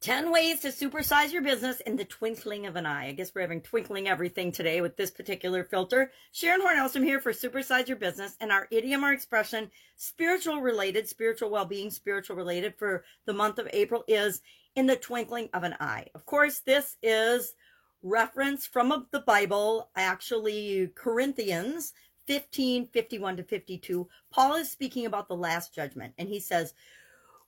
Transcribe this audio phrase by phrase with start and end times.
[0.00, 3.08] 10 ways to supersize your business in the twinkling of an eye.
[3.08, 6.10] I guess we're having twinkling everything today with this particular filter.
[6.32, 11.50] Sharon Hornelson here for Supersize Your Business and our idiom or expression, spiritual related, spiritual
[11.50, 14.40] well-being, spiritual related for the month of April is
[14.74, 16.06] in the twinkling of an eye.
[16.14, 17.52] Of course, this is
[18.02, 21.92] reference from the Bible, actually Corinthians
[22.26, 24.08] 15, 51 to 52.
[24.30, 26.72] Paul is speaking about the last judgment and he says,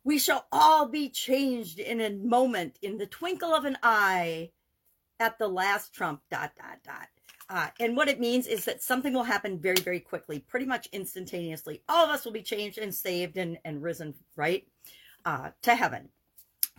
[0.05, 4.51] we shall all be changed in a moment, in the twinkle of an eye,
[5.21, 7.09] at the last trump, dot, dot, dot.
[7.49, 10.89] Uh, and what it means is that something will happen very, very quickly, pretty much
[10.93, 11.83] instantaneously.
[11.89, 14.67] All of us will be changed and saved and, and risen, right,
[15.25, 16.09] uh, to heaven.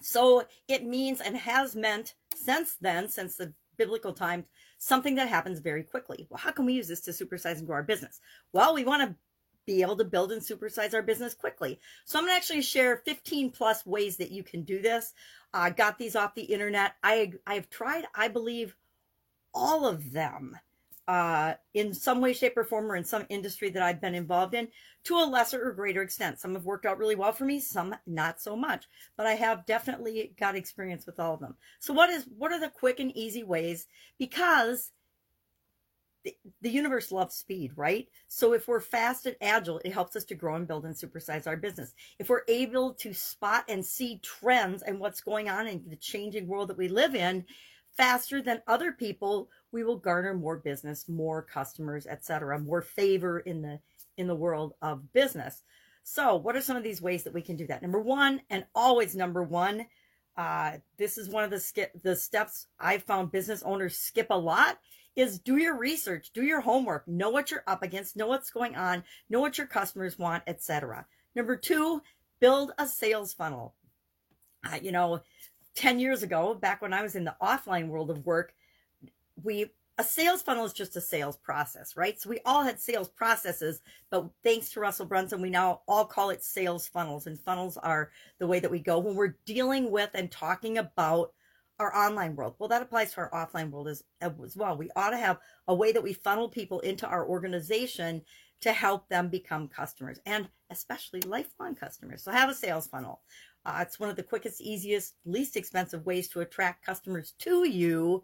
[0.02, 4.46] So it means and has meant since then, since the biblical times,
[4.78, 6.28] something that happens very quickly.
[6.30, 8.20] Well, how can we use this to supersize and grow our business?
[8.52, 9.16] Well, we want to
[9.66, 11.80] be able to build and supersize our business quickly.
[12.06, 15.14] So I'm going to actually share 15 plus ways that you can do this.
[15.54, 16.94] I uh, got these off the internet.
[17.04, 18.76] I I've tried, I believe,
[19.54, 20.58] all of them
[21.08, 24.54] uh, in some way, shape, or form, or in some industry that I've been involved
[24.54, 24.68] in
[25.04, 26.40] to a lesser or greater extent.
[26.40, 28.88] Some have worked out really well for me, some not so much.
[29.18, 31.56] But I have definitely got experience with all of them.
[31.80, 33.88] So what is what are the quick and easy ways?
[34.18, 34.92] Because
[36.24, 38.08] the, universe loves speed, right?
[38.28, 41.48] So if we're fast and agile, it helps us to grow and build and supersize
[41.48, 41.94] our business.
[42.20, 46.48] If we're able to spot and see trends and what's going on in the changing
[46.48, 47.46] world that we live in
[47.96, 53.62] faster than other people, we will garner more business, more customers, etc., more favor in
[53.62, 53.80] the
[54.18, 55.64] in the world of business.
[56.04, 57.82] So, what are some of these ways that we can do that?
[57.82, 59.86] Number one, and always number one,
[60.38, 64.38] uh, this is one of the skip the steps I've found business owners skip a
[64.38, 64.80] lot
[65.16, 68.76] is do your research, do your homework, know what you're up against, know what's going
[68.76, 71.06] on, know what your customers want, etc.
[71.36, 72.02] Number two,
[72.40, 73.76] build a sales funnel.
[74.66, 75.22] Uh, you know,
[75.76, 78.54] 10 years ago, back when I was in the offline world of work,
[79.42, 82.20] we a sales funnel is just a sales process, right?
[82.20, 86.32] So we all had sales processes, but thanks to Russell Brunson, we now all call
[86.32, 87.28] it sales funnels.
[87.28, 88.10] And funnels are
[88.40, 91.34] the way that we go when we're dealing with and talking about
[91.80, 92.56] our online world.
[92.60, 94.78] Well, that applies to our offline world as, as well.
[94.78, 98.22] We ought to have a way that we funnel people into our organization
[98.62, 102.24] to help them become customers and especially lifelong customers.
[102.24, 103.22] So have a sales funnel.
[103.66, 108.24] Uh, it's one of the quickest, easiest, least expensive ways to attract customers to you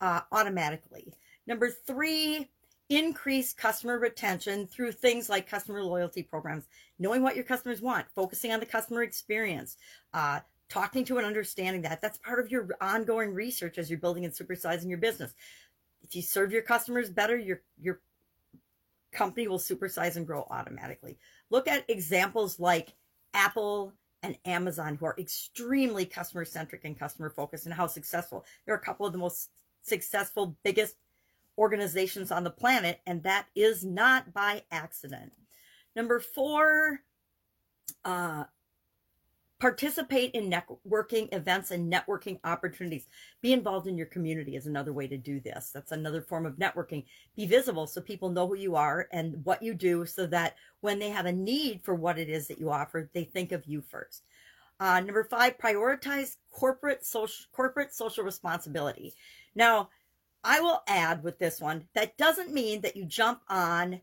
[0.00, 1.12] uh, automatically.
[1.46, 2.48] Number three,
[2.88, 6.66] increase customer retention through things like customer loyalty programs,
[6.98, 9.76] knowing what your customers want, focusing on the customer experience,
[10.12, 10.40] uh,
[10.70, 12.00] talking to and understanding that.
[12.00, 15.34] That's part of your ongoing research as you're building and supersizing your business.
[16.02, 18.00] If you serve your customers better, your your
[19.12, 21.18] company will supersize and grow automatically.
[21.50, 22.94] Look at examples like
[23.34, 23.92] Apple
[24.22, 28.44] and Amazon, who are extremely customer centric and customer focused, and how successful.
[28.64, 29.50] They're a couple of the most
[29.82, 30.94] successful, biggest
[31.58, 35.32] organizations on the planet, and that is not by accident.
[35.96, 37.00] Number four,
[38.04, 38.44] uh,
[39.60, 43.06] Participate in networking events and networking opportunities.
[43.42, 45.70] Be involved in your community is another way to do this.
[45.70, 47.04] That's another form of networking.
[47.36, 50.98] Be visible so people know who you are and what you do so that when
[50.98, 53.82] they have a need for what it is that you offer, they think of you
[53.82, 54.24] first.
[54.80, 59.12] Uh, number five, prioritize corporate social, corporate social responsibility.
[59.54, 59.90] Now,
[60.42, 64.00] I will add with this one, that doesn't mean that you jump on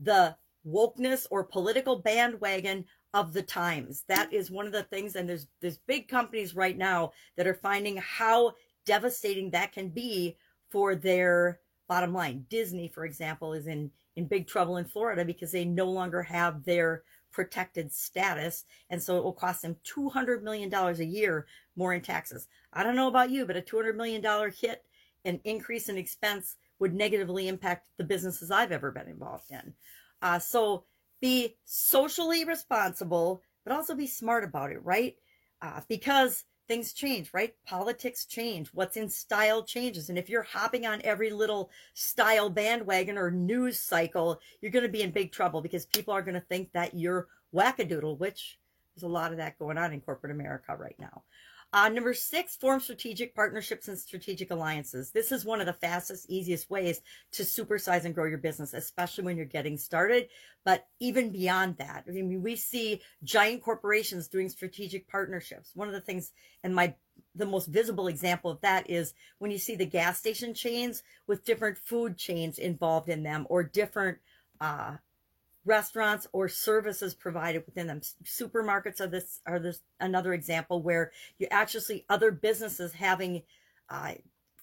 [0.00, 0.34] the
[0.66, 4.04] wokeness or political bandwagon of the times.
[4.08, 7.54] That is one of the things, and there's there's big companies right now that are
[7.54, 8.52] finding how
[8.84, 10.36] devastating that can be
[10.68, 12.44] for their bottom line.
[12.50, 16.64] Disney, for example, is in in big trouble in Florida because they no longer have
[16.64, 21.46] their protected status, and so it will cost them two hundred million dollars a year
[21.76, 22.48] more in taxes.
[22.72, 24.84] I don't know about you, but a two hundred million dollar hit,
[25.24, 29.72] an increase in expense would negatively impact the businesses I've ever been involved in.
[30.20, 30.84] Uh, so
[31.20, 35.16] be socially responsible, but also be smart about it, right?
[35.62, 37.54] Uh, because things change, right?
[37.66, 38.68] Politics change.
[38.72, 40.08] What's in style changes.
[40.08, 44.88] And if you're hopping on every little style bandwagon or news cycle, you're going to
[44.88, 48.58] be in big trouble because people are going to think that you're wackadoodle, which
[48.94, 51.22] there's a lot of that going on in corporate America right now.
[51.74, 55.10] Uh, number six, form strategic partnerships and strategic alliances.
[55.10, 57.00] This is one of the fastest, easiest ways
[57.32, 60.28] to supersize and grow your business, especially when you're getting started.
[60.64, 65.72] But even beyond that, I mean, we see giant corporations doing strategic partnerships.
[65.74, 66.30] One of the things,
[66.62, 66.94] and my
[67.34, 71.44] the most visible example of that is when you see the gas station chains with
[71.44, 74.18] different food chains involved in them or different
[74.60, 74.94] uh,
[75.64, 78.00] restaurants or services provided within them.
[78.24, 83.42] Supermarkets are this are this another example where you actually see other businesses having
[83.88, 84.14] uh,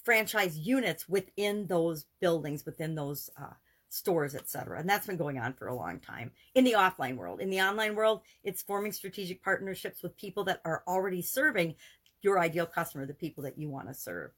[0.04, 3.54] franchise units within those buildings, within those uh,
[3.90, 4.80] stores, etc.
[4.80, 7.42] And that's been going on for a long time in the offline world.
[7.42, 11.76] In the online world, it's forming strategic partnerships with people that are already serving
[12.22, 14.32] your ideal customer, the people that you want to serve.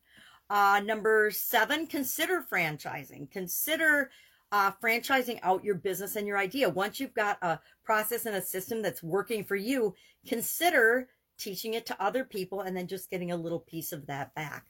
[0.50, 3.30] Uh, number seven, consider franchising.
[3.32, 4.12] Consider
[4.54, 6.70] uh, franchising out your business and your idea.
[6.70, 9.96] Once you've got a process and a system that's working for you,
[10.28, 11.10] consider
[11.40, 14.68] teaching it to other people and then just getting a little piece of that back.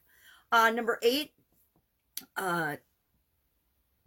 [0.50, 1.32] Uh, number eight,
[2.38, 2.76] uh,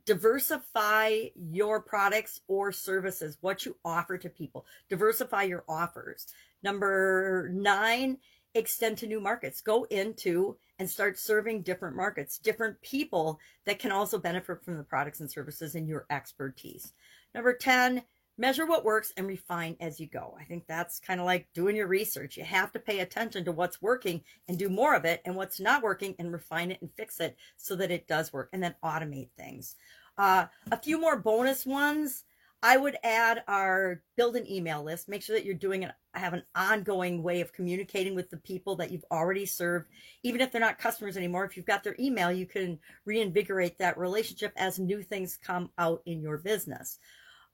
[0.06, 4.65] diversify your products or services, what you offer to people.
[4.89, 6.25] Diversify your offers.
[6.63, 8.18] Number nine,
[8.53, 9.61] extend to new markets.
[9.61, 14.83] Go into and start serving different markets, different people that can also benefit from the
[14.83, 16.94] products and services and your expertise.
[17.33, 18.03] Number 10,
[18.38, 20.38] measure what works and refine as you go.
[20.39, 22.38] I think that's kind of like doing your research.
[22.38, 25.59] You have to pay attention to what's working and do more of it and what's
[25.59, 28.75] not working and refine it and fix it so that it does work and then
[28.83, 29.75] automate things.
[30.17, 32.23] Uh, a few more bonus ones.
[32.63, 35.07] I would add our build an email list.
[35.07, 38.75] Make sure that you're doing it, have an ongoing way of communicating with the people
[38.77, 39.88] that you've already served,
[40.24, 41.45] even if they're not customers anymore.
[41.45, 46.01] If you've got their email, you can reinvigorate that relationship as new things come out
[46.06, 46.98] in your business.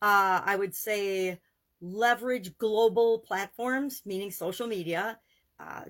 [0.01, 1.39] Uh, I would say
[1.81, 5.19] leverage global platforms, meaning social media.
[5.59, 5.83] Uh,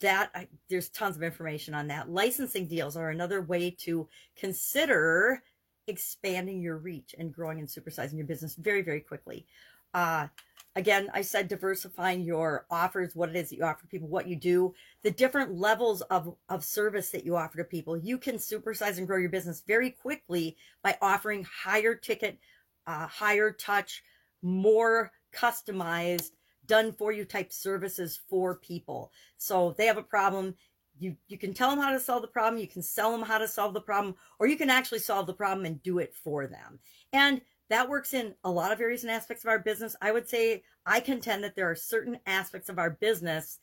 [0.00, 2.10] that I, there's tons of information on that.
[2.10, 5.42] Licensing deals are another way to consider
[5.86, 9.46] expanding your reach and growing and supersizing your business very, very quickly.
[9.94, 10.28] Uh,
[10.74, 14.36] again, I said diversifying your offers, what it is that you offer people, what you
[14.36, 17.96] do, the different levels of, of service that you offer to people.
[17.96, 22.38] You can supersize and grow your business very quickly by offering higher ticket
[22.86, 24.02] uh, higher touch,
[24.42, 26.30] more customized,
[26.66, 29.12] done for you type services for people.
[29.36, 30.54] So they have a problem.
[30.98, 32.60] You, you can tell them how to solve the problem.
[32.60, 35.34] You can sell them how to solve the problem, or you can actually solve the
[35.34, 36.78] problem and do it for them.
[37.12, 39.96] And that works in a lot of areas and aspects of our business.
[40.00, 43.58] I would say I contend that there are certain aspects of our business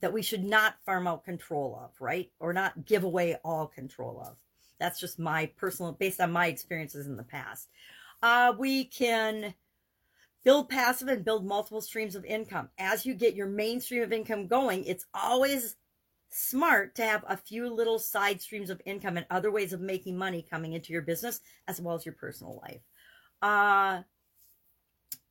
[0.00, 2.30] that we should not farm out control of, right?
[2.40, 4.36] Or not give away all control of.
[4.78, 7.68] That's just my personal, based on my experiences in the past
[8.22, 9.54] uh, we can
[10.44, 12.68] build passive and build multiple streams of income.
[12.78, 15.76] As you get your main stream of income going, it's always
[16.36, 20.16] smart to have a few little side streams of income and other ways of making
[20.16, 22.82] money coming into your business as well as your personal life.
[23.42, 24.02] Uh,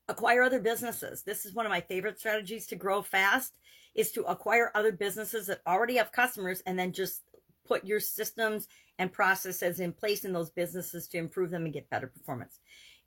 [0.08, 1.24] acquire other businesses.
[1.24, 3.54] This is one of my favorite strategies to grow fast
[3.96, 7.22] is to acquire other businesses that already have customers and then just
[7.66, 8.68] put your systems
[9.00, 12.60] and processes in place in those businesses to improve them and get better performance.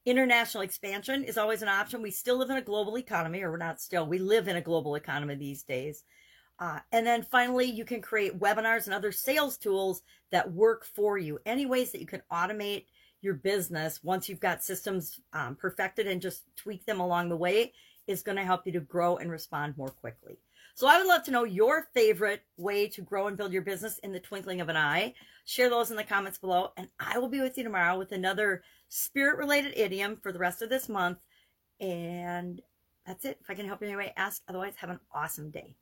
[0.05, 2.03] International expansion is always an option.
[2.03, 4.61] We still live in a global economy, or we're not still, we live in a
[4.61, 6.05] global economy these days.
[6.61, 10.03] Uh, and then finally, you can create webinars and other sales tools
[10.33, 11.39] that work for you.
[11.47, 12.87] Any ways that you can automate
[13.21, 17.73] your business once you've got systems um, perfected and just tweak them along the way
[18.07, 20.39] is going to help you to grow and respond more quickly.
[20.75, 23.99] So I would love to know your favorite way to grow and build your business
[23.99, 25.15] in the twinkling of an eye.
[25.45, 28.63] Share those in the comments below, and I will be with you tomorrow with another
[28.89, 31.19] spirit related idiom for the rest of this month.
[31.81, 32.63] And
[33.05, 33.39] that's it.
[33.41, 34.43] If I can help you in any way, ask.
[34.49, 35.75] Otherwise, have an awesome day.